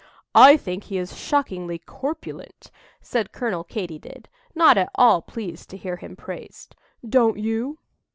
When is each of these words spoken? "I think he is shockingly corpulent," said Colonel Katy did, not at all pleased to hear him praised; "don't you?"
"I 0.33 0.57
think 0.57 0.85
he 0.85 0.97
is 0.97 1.15
shockingly 1.15 1.77
corpulent," 1.77 2.71
said 3.01 3.31
Colonel 3.31 3.63
Katy 3.63 3.99
did, 3.99 4.29
not 4.55 4.75
at 4.75 4.89
all 4.95 5.21
pleased 5.21 5.69
to 5.69 5.77
hear 5.77 5.97
him 5.97 6.15
praised; 6.15 6.75
"don't 7.07 7.37
you?" 7.37 7.77